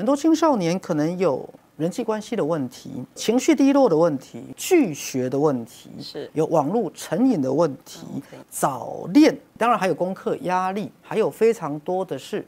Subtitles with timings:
[0.00, 1.46] 很多青少年可能有
[1.76, 8.06] 人际关系的问题、情绪低落的问题、拒学的问题，是有网络成瘾的问题、
[8.48, 12.42] 早恋，当然还有功课压力，还有非常多的是。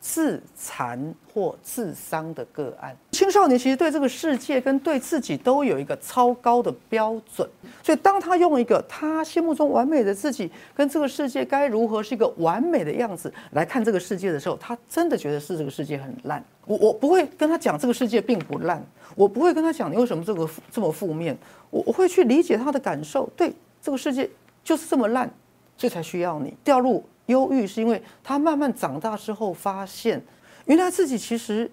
[0.00, 7.48] 自残或自伤的个案，青少年其实对这个世界跟对自己都有一个超高的标准，
[7.82, 16.44] 所以当他用一个他心目中完美的自己跟这个世界该如何是一个完美的样子来看这个世界的时候，他真的觉得是这个世界很烂。
[16.66, 18.84] 我我不会跟他讲这个世界并不烂，
[19.14, 21.36] 我不会跟他讲你为什么这个这么负面，
[21.70, 24.28] 我我会去理解他的感受，对这个世界
[24.64, 25.30] 就是这么烂，
[25.76, 27.04] 所以才需要你掉入。
[27.26, 30.22] 忧郁是因为他慢慢长大之后发现，
[30.66, 31.70] 原来自己其实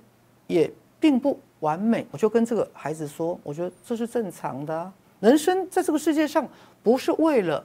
[0.48, 2.08] 也并不完美。
[2.12, 4.94] 我就跟这个孩子说，我觉得这是正常的。
[5.20, 6.48] 人生在这个世界上，
[6.82, 7.62] 不是为了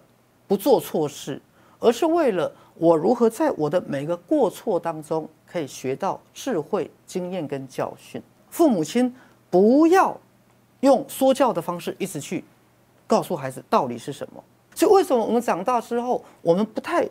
[0.48, 1.40] 不做错事，
[1.78, 8.20] 而是为了我如何在我的每个过错当中可以学到智慧、经验跟教训。
[8.50, 9.14] 父母亲
[9.48, 10.18] 不要
[10.80, 12.42] 用说教的方式一直去
[13.06, 14.42] 告诉孩子道理是什么。
[14.74, 17.08] 所以为什么我们长大之后，我们不太？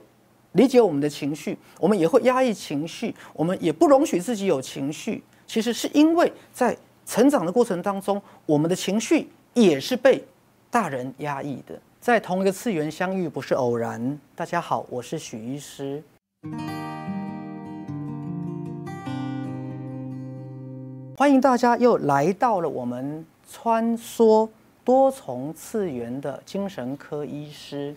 [0.52, 5.22] 理解我们的情绪，我们也会压抑情绪，我们也不容许自己有情绪。
[5.48, 10.24] 其实是因为在成长的过程当中，我们的情绪也是被
[10.70, 11.80] 大人压抑的。
[12.02, 14.20] 在同一个次元相遇不是偶然。
[14.36, 16.04] 大家好，我是许医师，
[21.16, 24.50] 欢迎大家又来到了我们穿梭
[24.84, 27.96] 多重次元的精神科医师。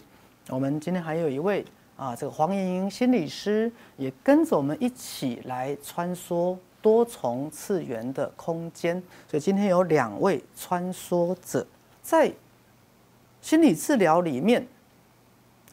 [0.48, 1.64] 我们今天还有一位。
[1.98, 6.56] 啊，这个黄莹莹心理师也跟着我们一起来穿梭
[6.89, 8.94] 多重次元的空间，
[9.31, 11.67] 所以今天有两位穿梭者
[12.03, 12.33] 在
[13.42, 14.67] 心理治疗里面，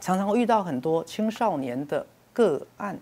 [0.02, 3.00] 常常会遇到很多青少年的个案。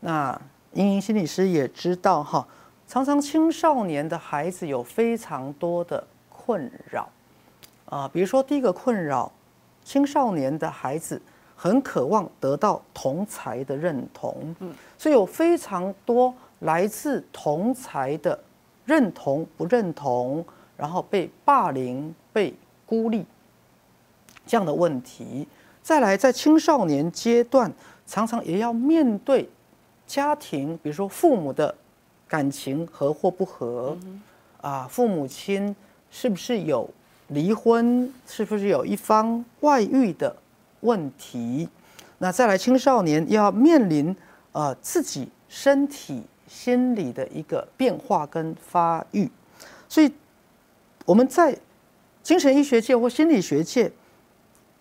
[0.00, 0.40] 那
[0.72, 2.44] 英英心理师也知道哈，
[2.88, 7.08] 常常青少年的孩子有非常多的困扰
[7.84, 9.30] 啊，比如说第一个困扰，
[9.84, 11.22] 青少年的孩子。
[11.62, 18.38] 很渴望得到同才的认同，嗯，所以有非常多来自同才的
[18.86, 20.42] 认同不认同，
[20.76, 22.54] 然后被霸凌、被
[22.86, 23.26] 孤立
[24.46, 25.46] 这样的问题。
[25.82, 27.70] 再来，在青少年阶段，
[28.06, 29.48] 常常也要面对
[30.06, 31.74] 家庭，比如说父母的
[32.26, 33.96] 感情和或不和，
[34.60, 35.74] 啊，父母亲
[36.10, 36.88] 是不是有
[37.28, 40.34] 离婚，是不是有一方外遇的？
[40.82, 41.68] 问题，
[42.16, 44.16] 那再来青少年要面临
[44.52, 49.30] 呃自己身体心理的一个变化跟发育，
[49.88, 50.12] 所以
[51.06, 51.56] 我们在
[52.24, 53.90] 精神医学界或心理学界，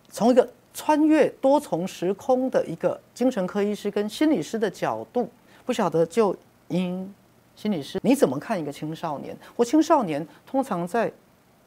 [0.09, 5.29] 从一个穿越多重时空的一个精神科医师跟心理师的角度，
[5.63, 6.35] 不晓得就
[6.69, 7.13] 因
[7.55, 11.11] 心理师你怎么看一个青少年或青少年通常在。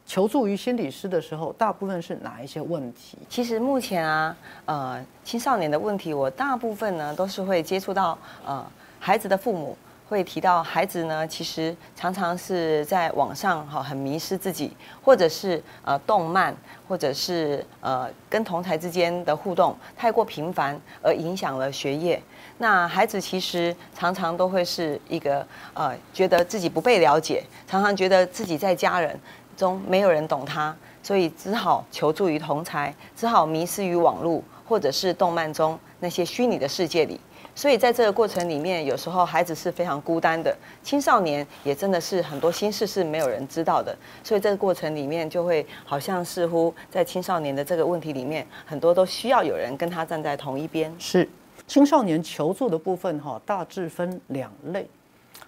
[0.04, 3.16] 求助于心理师的时候，大部分是哪一些问题？
[3.28, 8.66] 其实目前啊，呃，青少年的问题，我大部分呢都是会接触到呃
[8.98, 9.78] 孩子的父母，
[10.12, 14.70] 会提到孩子呢，其实常常是在网上哈很迷失自己，
[15.02, 16.54] 或者是呃动漫，
[16.86, 22.22] 或者是呃跟同台之间的互动太过频繁，而影响了学业。
[22.58, 29.18] 那孩子其实常常都会是一个呃觉得自己不被了解，常常觉得自己在家人。
[29.54, 37.20] 中没有人懂他，所以只好求助于同才，只好迷失于网络或者是动漫中那些虚拟的世界里。
[37.54, 43.96] 所以在这个过程里面，有时候孩子是非常孤单的，青少年也真的是很多心事是没有人知道的。
[44.24, 50.94] 所以这个过程里面，就会好像似乎在青少年的这个问题里面，很多都需要有人跟他站在同一边。
[50.98, 51.28] 是
[51.66, 54.88] 青少年求助的部分哈，大致分两类。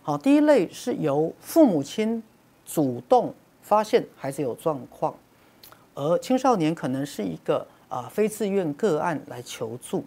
[0.03, 2.23] 好，第一类是由父母亲
[2.65, 3.35] 主动。
[3.65, 5.15] 发现孩子有状况，
[5.95, 10.05] 而青少年可能是一个啊非自愿个案来求助，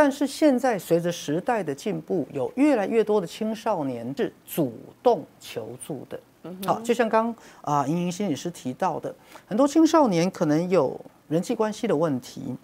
[0.00, 4.72] 但是现在随着时代的进步，有越来越多的青少年是主
[5.02, 6.20] 动求助的。
[6.64, 9.12] 好，就像刚啊莹莹心理师提到的，
[9.44, 10.96] 很多青少年可能有
[11.26, 12.54] 人际关系的问题，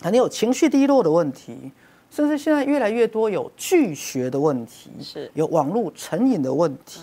[0.00, 1.72] 可能有情绪低落的问题。
[2.08, 7.00] 甚至现在越来越多有拒学的问题，是有网络成瘾的问题，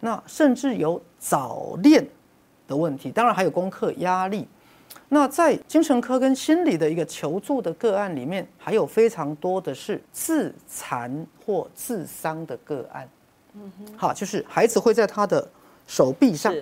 [0.00, 2.02] 那甚至有早恋
[2.66, 4.48] 的问题，当然还有功课压力。
[5.08, 13.08] 那在精神科跟心理的一个求助的个案里面，还有非常多的是自残或自伤的个案。
[13.54, 15.48] 嗯哼，好，就是孩子会在他的
[15.86, 16.54] 手臂上，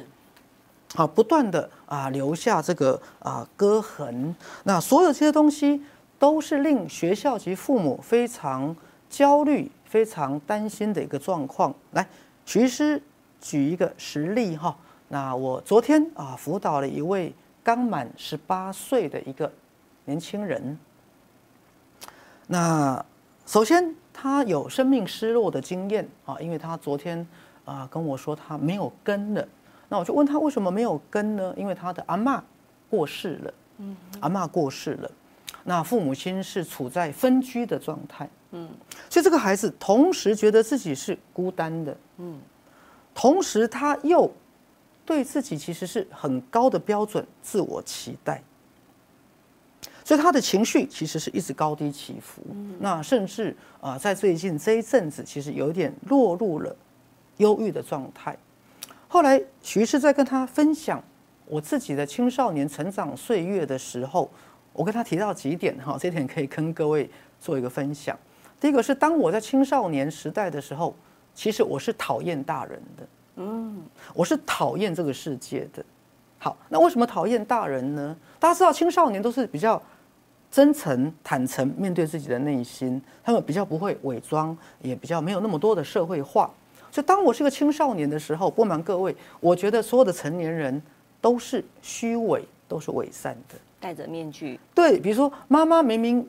[0.94, 4.34] 好不断的啊留下这个啊割痕。
[4.64, 5.82] 那所有这些东西。
[6.16, 8.74] 都是令学校及父母非常
[9.10, 11.74] 焦虑、非常担心的一个状况。
[11.90, 12.06] 来，
[12.46, 13.02] 徐医师
[13.42, 14.74] 举一个实例哈，
[15.08, 19.50] 那我昨天啊辅导了一位刚满十八岁的一个
[20.04, 20.78] 年轻人，
[22.46, 23.04] 那
[23.46, 27.26] 首先他有生命失落的经验啊，因为他昨天
[27.64, 29.48] 啊跟我说他没有根了，
[29.88, 31.54] 那我就问他为什么没有根呢？
[31.56, 32.44] 因为他的阿妈
[32.90, 35.10] 过世了，嗯，阿妈过世了，
[35.64, 38.68] 那父母亲是处在分居的状态，嗯，
[39.08, 42.38] 所以这个孩子同时觉得自己是孤单的，嗯，
[43.14, 44.30] 同时他又
[45.04, 48.42] 对自己其实是很高的标准自我期待。
[50.04, 52.42] 所以他的情绪其实是一直高低起伏，
[52.78, 56.76] 那甚至啊，在最近这一阵子，其实有点落入了
[57.38, 58.36] 忧郁的状态。
[59.08, 61.02] 后来徐师在跟他分享
[61.46, 64.30] 我自己的青少年成长岁月的时候，
[64.74, 67.08] 我跟他提到几点哈，这点可以跟各位
[67.40, 68.18] 做一个分享。
[68.60, 70.94] 第一个是，当我在青少年时代的时候，
[71.34, 73.82] 其实我是讨厌大人的，嗯，
[74.14, 75.84] 我是讨厌这个世界的。
[76.38, 78.16] 好，那为什么讨厌大人呢？
[78.38, 79.80] 大家知道青少年都是比较。
[80.50, 86.48] 真诚、坦诚面对自己的内心，他们比较不会伪装，也比较没有那么多的社会化。
[86.92, 90.80] 所以，当我是个青少年的时候，不瞒各位，我觉得所有的成年人
[91.20, 94.60] 都是虚伪，都是伪善的，戴着面具。
[94.72, 96.24] 对，比如说妈妈明明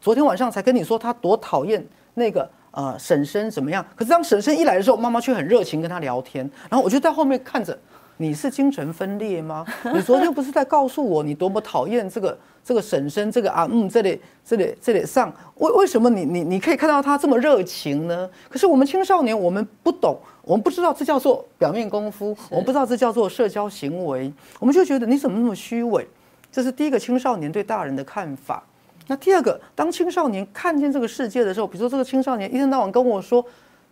[0.00, 1.84] 昨天晚上才跟你说她多讨厌
[2.14, 7.78] 那个呃婶婶怎么样，可是当婶婶一来的时候，妈妈却很热情跟她聊天，然后我就在后面看着。
[8.20, 9.64] 你是精神分裂吗？
[9.94, 18.28] 你昨天不是在告诉我你多么讨厌这个这个婶婶这个啊嗯这里这里这里上为为什么你你你可以看到他这么热情呢？
[18.48, 26.04] 可是我们青少年我们不懂，我们不知道这叫做表面功夫，我们不知道这叫做社交行为，我们就觉得你怎么那么虚伪？
[26.50, 28.64] 这是第一个青少年对大人的看法。
[29.08, 33.44] 那第二个，当青少年看见这个世界的时候，比如说这个青少年一天到晚跟我说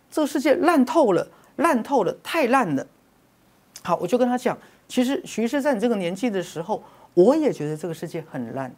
[0.09, 1.27] 这个世界烂透了，
[1.57, 2.87] 烂透了，太烂了。
[3.81, 6.83] 好，我就跟他讲，其实徐师在你这个年纪的时候，
[7.15, 8.71] 我也觉得这个世界很烂，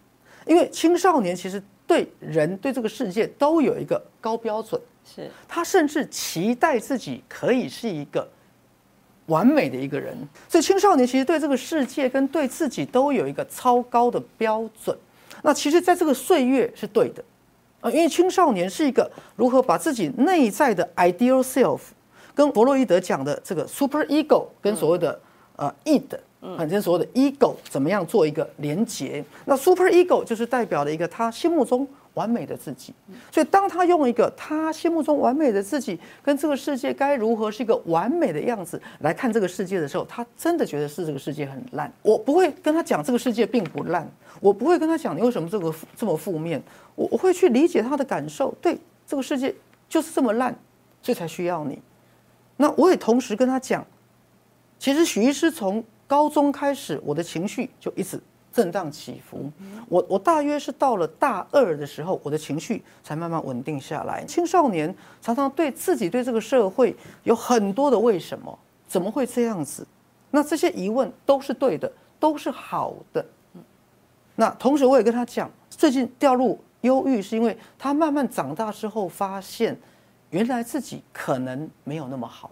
[0.45, 8.25] 因为青少年其实对人对这个世界都有一个高标准，是他甚至期待自己可以是一个
[9.25, 10.15] 完美的一个人，
[10.47, 14.97] 所以青少年其实对这个世界跟对自己都有一个超高的标准。
[15.43, 17.23] 那其实，在这个岁月是对的，
[17.81, 21.79] 啊，因为青少年是一个如何把自己内在的 ideal self。
[22.35, 25.19] 跟弗洛伊德讲的这个 super ego 跟所谓的
[25.57, 26.17] 呃 id，
[26.55, 29.21] 反正所谓的 ego 怎么样做一个连结？
[29.43, 32.93] 那 super ego 就是代表了一个他心目中完美的自己。
[33.31, 41.91] 所以当他用一个他心目中完美的自己跟这个世界该如何是一个完美的样子来看这个世界的时候，他真的觉得是这个世界很烂。
[42.01, 44.09] 我不会跟他讲这个世界并不烂，
[44.39, 46.61] 我不会跟他讲你为什么这个这么负面，
[46.95, 48.53] 我我会去理解他的感受。
[48.61, 48.77] 对，
[49.07, 49.53] 这个世界
[49.87, 50.53] 就是这么烂，
[51.01, 51.79] 所以才需要你。
[52.57, 53.85] 那我也同时跟他讲，
[54.77, 58.19] 其实许医师从高中开始，我的情绪就一直
[58.51, 59.51] 震荡起伏。
[59.87, 64.23] 我我大约是到了大二的时候，我的情绪才慢慢稳定下来。
[64.25, 68.57] 青少年常常对自己对这个社会有很多的为什么，
[68.87, 69.85] 怎么会这样子？
[70.31, 73.25] 那这些疑问都是对的，都是好的。
[74.35, 79.77] 那同时我也跟他讲，最近掉入忧郁，是因为他慢慢长大之后发现。
[80.31, 82.51] 原来自己可能没有那么好，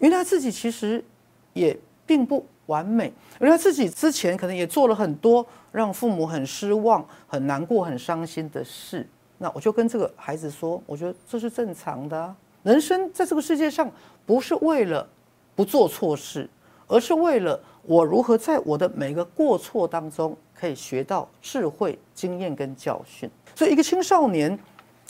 [0.00, 1.04] 原来自己其实
[1.52, 9.06] 也并不完美，原来自己之前可能也做了很多让父母很失望、很难过、很伤心的事。
[9.38, 12.34] 那我就跟这个孩子说，我觉得这是正常的。
[12.62, 13.90] 人生在这个世界上，
[14.24, 15.06] 不是为了
[15.54, 16.48] 不做错事，
[16.86, 23.30] 而是为了我如何在我的每个过错当中可以学到智慧、经验跟教训。
[23.54, 24.58] 所以，一个青少年，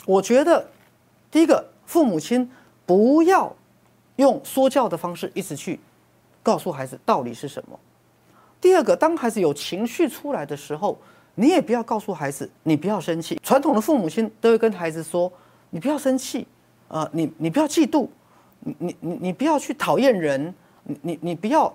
[0.05, 0.65] 我觉得。
[1.31, 2.49] 第一个，父母亲
[2.85, 3.53] 不要
[4.15, 5.77] 用说教的方式一直去
[6.45, 7.79] 告诉孩子道理是什么。
[8.61, 10.95] 第二个，当孩子有情绪出来的时候，
[11.33, 13.41] 你也不要告诉孩子你不要生气。
[13.41, 15.31] 传统的父母亲都会跟孩子说
[15.71, 16.45] ：“你不要生气，
[16.87, 18.07] 啊，你你不要嫉妒，
[18.59, 21.73] 你你你你不要去讨厌人，你你你不要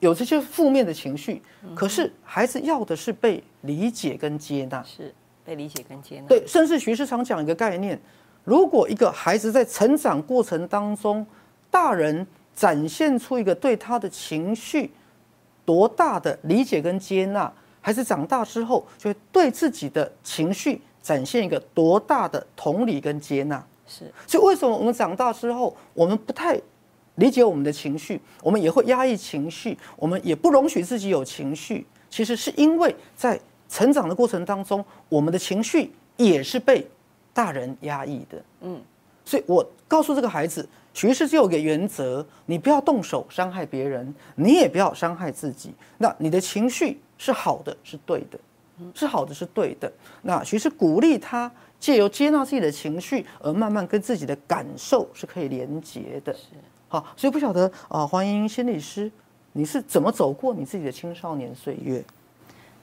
[0.00, 1.40] 有这些负面的情绪。”
[1.76, 6.26] 可是孩子要的是被理解跟接纳，是被理解跟接纳。
[6.26, 8.00] 对，甚至徐师常讲一个概念。
[8.42, 11.24] 如果一个孩子在成长过程当中，
[11.70, 12.26] 大人
[12.58, 14.90] 展现出一个对他的情绪
[15.64, 23.64] 多大的理解跟接纳，还是长大之后就会对自己的情绪展现一个多大的同理跟接纳。
[23.86, 26.60] 是，所以为什么我们长大之后，我们不太
[27.14, 33.38] 理解我们的情绪，我们也会压抑情绪，我们也不容许自己有情绪，其实是因为在
[33.68, 36.84] 成长的过程当中，我们的情绪也是被。
[37.34, 38.82] 大人压抑的，嗯，
[39.24, 45.72] 所以我告诉这个孩子，学士就有个原则，你不要动手伤害别人，你也不要伤害自己。
[45.98, 48.38] 那你的情绪是好的，是对的，
[48.92, 49.92] 是好的，是对的。
[50.22, 51.48] 那学士鼓励他。
[51.78, 56.34] 借由接纳自己的情绪，而慢慢跟自己的感受是可以连接的。
[56.34, 56.40] 是，
[56.88, 59.08] 好，所以不晓得啊，黄莹莹心理师，
[59.52, 62.04] 你是怎么走过你自己的青少年岁月？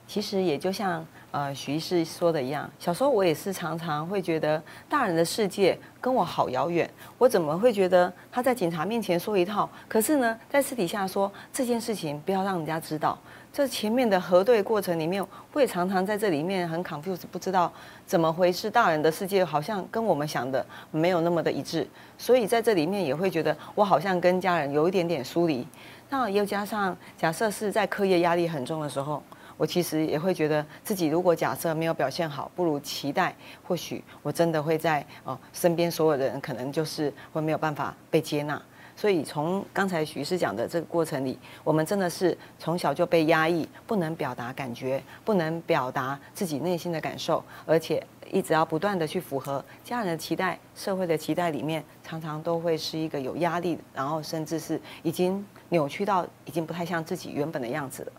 [0.06, 13.18] 其实也就像呃徐医师说的一样，小时候我也是常常会觉得大人的世界跟我好遥远，我怎么会觉得他在警察面前说一套，可是呢，在私底下说这件事情不要让人家知道。
[13.52, 17.72] 这前面的核对过程里面，会常常在这里面很 c o n f u s e 不知道
[18.04, 18.70] 怎么回事。
[18.70, 25.66] 大人的世界好像跟我们想的没有那么的一致，所以在这里面也会觉得我好像跟家人有一点点疏离。
[26.10, 29.22] 那又加上假设是在课业压力很重的时候，
[29.56, 38.60] 我其实也会觉得自己如果假设没有表现好，不如期待，或许我真的会在哦身边所有的人可能就是会没有办法被接纳。
[38.98, 58.12] 所以从刚才徐师讲的这个过程里，我们真的是从小就被压抑，不能表达感觉，不能表达自己内心的感受，而且一直要不断的去符合家人的期待、社会的期待里面，常常都会是一个有压力，然后甚至是已经扭曲到已经不太像自己原本的样子了。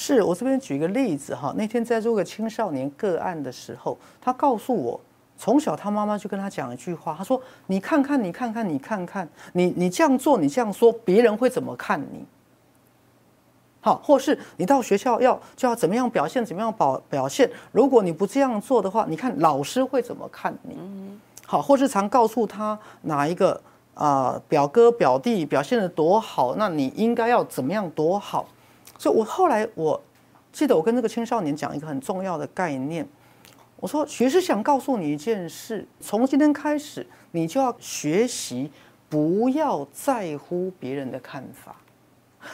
[0.00, 5.00] 是我这边举一个例子哈，那天在做个青少年个案的时候，他告诉我。
[5.40, 12.24] 从小，他妈妈就跟他讲一句话，他说：“你看看，你看看，你看看，你你这样做，你这样说，别人会怎么看你？
[13.80, 17.48] 好，或是你到学校要就要怎么样表现，怎么样表表现？
[17.70, 20.76] 如果你不这样做的话，你看老师会怎么看你？
[21.46, 23.60] 好，或是常告诉他哪一个
[23.94, 28.44] 啊表哥表弟表现的多好，那你应该要怎么样多好？
[28.98, 29.98] 所以我后来我
[30.52, 33.08] 记得我跟这个青少年讲一个很重要的概念。”
[33.80, 38.72] 我说，学师想告诉你一件事：从今天开始，你就要学习，
[39.08, 41.76] 不要在乎别人的看法。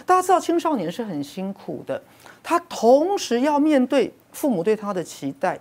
[0.04, 2.02] 大家知道，青少年是很辛苦的，
[2.42, 5.58] 他同时要面对父母对他的期待，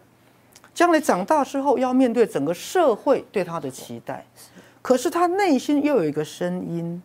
[0.73, 4.25] 将来长大之后要面对整个社会对他的期待。
[4.81, 7.01] 可是他内心又有一个声音：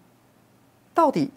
[0.92, 1.30] 到底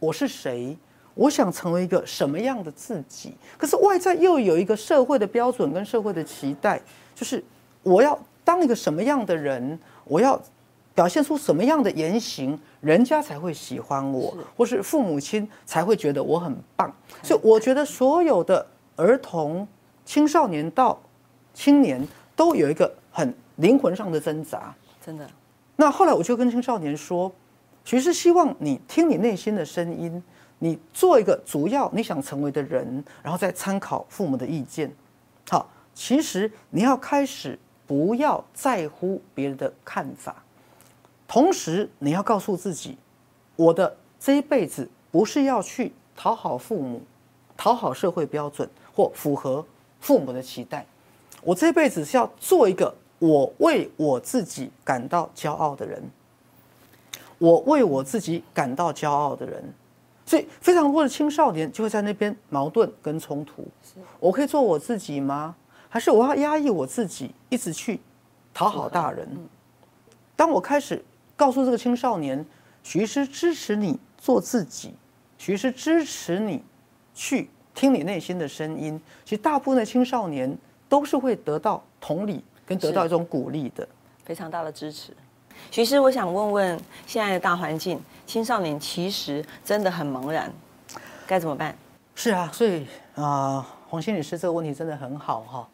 [0.00, 0.76] 我是谁？
[1.18, 3.34] 我想成为一个什么样的自己？
[3.56, 6.80] 可是外在又有一个社会的标准跟社会的期待，
[7.12, 7.42] 就是
[7.82, 10.40] 我要当一个什么样的人，我要
[10.94, 16.94] 表现出什么样的言行，人家才会喜欢我，或是父母亲才会觉得我很棒。
[17.20, 19.66] 所以我觉得所有的儿童、
[20.04, 20.96] 青少年到
[21.52, 22.06] 青年
[22.36, 24.72] 都有一个很灵魂上的挣扎，
[25.04, 25.28] 真的。
[25.74, 27.32] 那后来我就跟青少年说，
[27.84, 30.22] 其实希望你听你内心的声音。
[30.58, 34.92] 你做一个主要你想成为的人，然后再参考父母的意见。
[35.48, 40.42] 好，其实你要开始不要在乎别人的看法，
[41.26, 42.98] 同时你要告诉自己，
[43.56, 47.00] 我的这一辈子不是要去讨好父母、
[47.56, 49.64] 讨好社会标准或符合
[50.00, 50.84] 父母的期待，
[51.42, 56.02] 我这辈子是要做一个我为我自己感到骄傲的人，
[57.38, 59.62] 我为我自己感到骄傲的人。
[60.28, 63.66] 所以非常多的青少年就会在那边矛盾跟冲突。
[64.20, 65.56] 我可以做我自己吗？
[65.88, 67.98] 还是我要压抑我自己，一直去
[68.52, 69.26] 讨好大人？
[70.36, 71.02] 当我开始
[71.34, 72.44] 告诉这个青少年，
[72.82, 74.92] 徐师支持你做自己，
[75.38, 76.62] 徐师支持你
[77.14, 79.00] 去听你内心的声音。
[79.24, 80.54] 其实大部分的青少年
[80.90, 83.88] 都是会得到同理跟得到一种鼓励的，
[84.26, 85.14] 非常大的支持。
[85.70, 88.00] 徐师，我想问问现在的大环境。
[88.26, 90.52] 青少年其实真的很茫然，
[91.26, 91.74] 该怎么办？
[92.14, 95.68] 是啊，所以啊，黄心女士这个问题真的很好哈。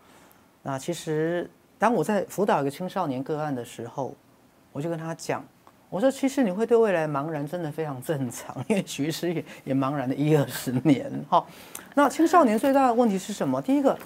[0.63, 4.15] 那其实当我在辅导一个青少年个案的时候，
[4.71, 5.45] 我就跟他讲，
[5.91, 11.45] 我说其实你会对未来茫然，真的非常正常，因为徐师也也茫然了一二十年哈。
[11.95, 13.61] 那青少年最大的问题是什么？
[13.61, 13.99] 第一个，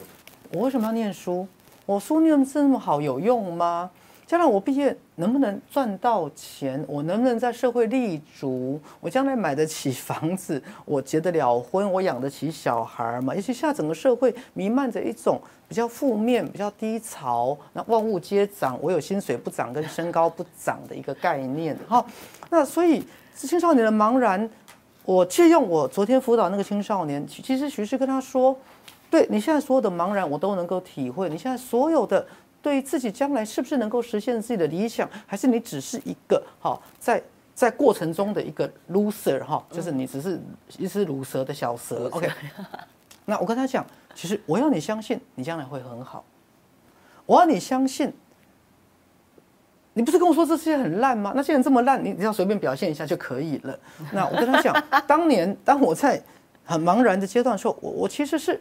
[0.52, 1.46] 我为什么要念书？
[1.84, 3.90] 我书念这么好，有用吗？
[4.28, 6.84] 将来我毕业能不能赚到钱？
[6.86, 8.78] 我能不能在社会立足？
[9.00, 10.62] 我将来买得起房子？
[10.84, 11.90] 我结得了婚？
[11.90, 13.34] 我养得起小孩吗？
[13.34, 21.74] 尤其现在整个社会弥漫着一种比较负面、比较低潮，那万物皆涨，我有薪水不涨跟身高不涨的一个概念。
[21.88, 22.06] 好，
[22.50, 23.02] 那所以
[23.34, 24.46] 青少年的茫然，
[25.06, 28.54] 我借用我昨天辅导那个青少年，其实徐师跟他说，
[29.08, 31.30] 对你现在所有的茫然，我都能够体会。
[31.30, 32.26] 你现在所有的。
[32.60, 37.22] 对自己将来是不是能够实现自己的理想，还是你只是一个哈在
[37.54, 40.40] 在过程中的一个 loser 哈，就是你只是
[40.78, 42.08] 一只乳蛇的小蛇。
[42.12, 42.30] OK，
[43.24, 43.84] 那我跟他讲，
[44.14, 46.24] 其实我要你相信你将来会很好，
[47.26, 48.12] 我要你相信
[49.94, 51.32] 你不是跟我说这世界很烂吗？
[51.34, 53.78] 那些人这么烂，你只要随便表现一下就可以了。
[54.12, 54.74] 那我跟他讲，
[55.06, 56.22] 当年当我在
[56.64, 58.60] 很茫然的阶段的时候，我我其实是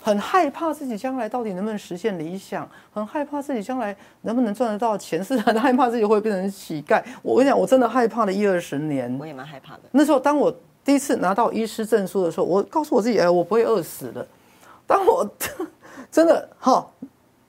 [0.00, 7.02] 很害怕自己将来到底能不能实现理想，很害怕自己将来能不能赚得到钱， 是很害怕自己会变成乞丐。
[7.22, 9.14] 我跟你讲，我真的害怕了一二十年。
[9.18, 9.80] 我也蛮害怕的。
[9.90, 14.26] 那时候，当我第一次拿到医师证书的时候，我告诉我自己，哎，我不会饿死的。
[14.86, 15.28] 当我
[16.10, 16.86] 真的哈，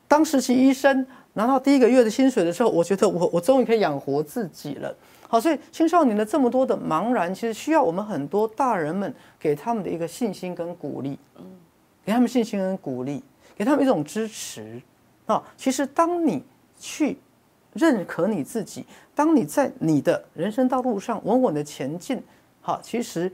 [0.07, 1.05] 当实习医生。
[1.33, 4.93] 拿到第一个月的薪水的时候，我觉得我我终于可以养活自己了。
[5.27, 11.45] 好，所以青少年的这么多的茫然，其实需要我们很多大人们给他们的一个信心跟鼓励，嗯，
[12.05, 13.23] 给他们信心跟鼓励，
[13.55, 14.81] 给他们一种支持。
[15.25, 16.43] 啊，其实当你
[16.79, 17.17] 去
[17.73, 22.21] 认可你自己，当你在你的人生道路上稳稳的前进，
[22.61, 23.31] 好，其实。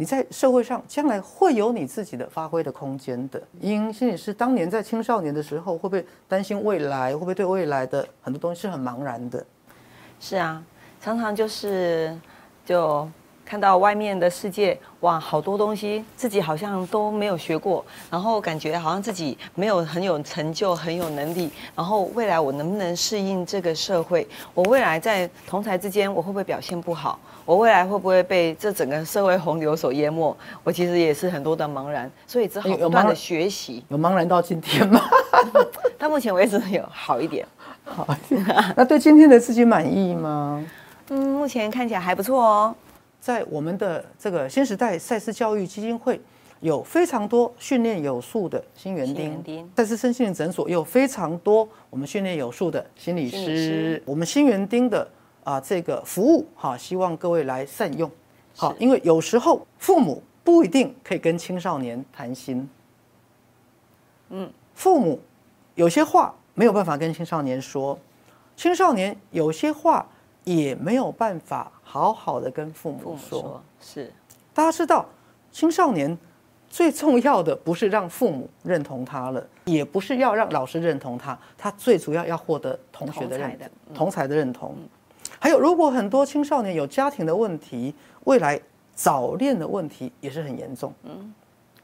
[0.00, 3.42] 你在社会上将来会有你自己的发挥的空间的。
[3.58, 7.12] 因心理师当年在青少年的时候，会不会担心未来？
[7.14, 9.44] 会不会对未来的很多东西是很茫然的？
[10.20, 10.62] 是啊，
[11.00, 12.16] 常常就是
[12.64, 13.08] 就。
[13.48, 24.28] 看到外面的世界，哇，好多东西自己好像都没有学过，然后感觉好像自己没有很有成就、很有能力，然后未来我能不能适应这个社会？
[24.52, 27.18] 我未来在同才之间，我会不会表现不好？
[27.46, 30.36] 我未来会不会被这整个社会洪流所淹没？
[30.62, 33.82] 我其实也是很多的茫然，所以只好不断的学习。
[33.88, 35.00] 有茫然到今天吗？
[35.96, 37.46] 到目前为止有好一点，
[37.86, 38.44] 好一点。
[38.76, 40.62] 那对今天的自己满意吗？
[41.08, 42.74] 嗯，目前看起来还不错哦。
[43.20, 46.20] 在我们的这个新时代赛事教育基金会，
[46.60, 55.08] 有非常多训练有素的新园丁，赛事身心灵诊所有非常多我们训练有素的心理师，我们新园丁的
[55.44, 58.10] 啊这个服务哈，希望各位来善用。
[58.56, 62.68] 好，因为有时候父母不一定可以跟青少年谈心，
[64.30, 65.20] 嗯，父母
[65.74, 67.96] 有些话没有办法跟青少年说，
[68.56, 70.04] 青少年有些话
[70.44, 71.70] 也没有办法。
[71.82, 74.12] 好好的跟父母说，是，
[74.52, 75.06] 大家知道，
[75.50, 76.16] 青少年
[76.68, 84.76] 最重要的不是让父母认同他了，也不是要让老师认同他，他最主要要获得同学的认同同才的认同。
[85.40, 88.60] 还有，如果很多青少年有家庭的问题，未来
[88.94, 90.92] 早恋的问题也是很严重。
[91.04, 91.32] 嗯，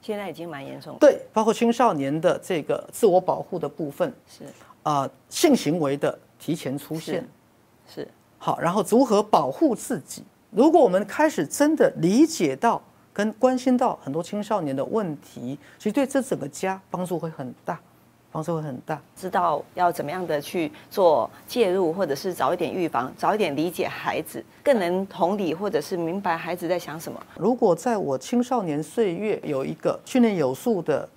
[0.03, 0.99] 现在已经蛮严重。
[1.01, 4.45] 对，包括青少年的这个自我保护的部分，是
[4.83, 7.27] 啊，性行为的提前出现，
[7.89, 8.07] 是。
[8.45, 10.23] 好，然后如何保护自己？
[10.51, 12.79] 如果我们开始真的理解到
[13.11, 17.81] 跟关心到很多青少年的问题，其实对这整个家帮助会很大，
[18.31, 19.01] 帮助会很大。
[19.17, 27.19] 知道要怎么样的去做介入，或者是早一点预防，早一点理解孩子，更能同理或者是明白孩子在想什么。
[27.39, 31.09] 如果在我青少年岁月有一个训练有素的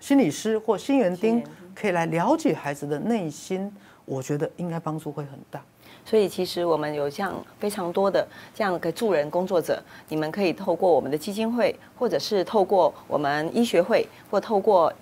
[0.00, 1.40] 心理师或心园丁，
[1.76, 3.72] 可以来了解孩子的内心，
[4.04, 5.62] 我觉得应该帮助会很大。
[6.08, 14.92] 所以，其实我们有这样非常多的这样的助人工作者，你们可以透过我们的基金会，或者是透过我们医学会，或透过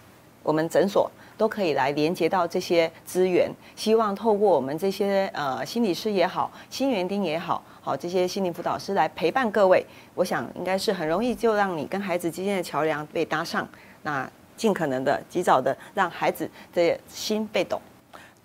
[0.42, 3.50] 我们诊所，都可以来连接到这些资源。
[3.76, 13.68] 希望透过我们这些呃心理师也好，心园丁也好，好这些心理辅导师来陪伴各位，我想应该是很容易就让你跟孩子之间的桥梁被搭上，
[14.04, 17.78] 那尽可能的及早的让孩子的心被懂。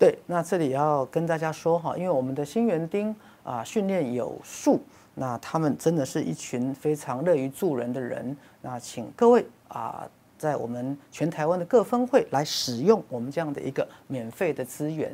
[0.00, 4.80] 对，那这里要跟大家说哈，因为我们的新园丁啊训练有素，
[5.14, 8.34] 那他们真的是一群非常乐于助人的人。
[8.62, 10.08] 那请各位啊，
[10.38, 15.12] 在我们全台湾的各分会来使用我们这样的一个免费的资源。